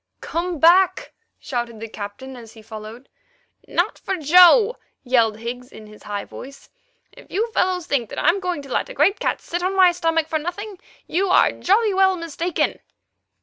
"Come 0.19 0.57
back," 0.57 1.13
shouted 1.37 1.79
the 1.79 1.87
Captain 1.87 2.35
as 2.35 2.53
he 2.53 2.63
followed. 2.63 3.07
"Not 3.67 3.99
for 3.99 4.15
Joe!" 4.17 4.77
yelled 5.03 5.37
Higgs 5.37 5.71
in 5.71 5.85
his 5.85 6.01
high 6.01 6.25
voice. 6.25 6.71
"If 7.11 7.29
you 7.29 7.51
fellows 7.51 7.85
think 7.85 8.09
that 8.09 8.17
I'm 8.17 8.39
going 8.39 8.63
to 8.63 8.73
let 8.73 8.89
a 8.89 8.95
great 8.95 9.19
cat 9.19 9.41
sit 9.41 9.61
on 9.61 9.75
my 9.75 9.91
stomach 9.91 10.27
for 10.27 10.39
nothing, 10.39 10.79
you 11.05 11.29
are 11.29 11.51
jolly 11.51 11.93
well 11.93 12.17
mistaken." 12.17 12.79